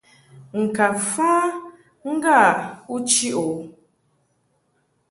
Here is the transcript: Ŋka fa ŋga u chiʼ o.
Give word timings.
Ŋka 0.61 0.87
fa 1.09 1.31
ŋga 2.11 2.39
u 2.93 2.95
chiʼ 3.09 3.35
o. 3.45 3.45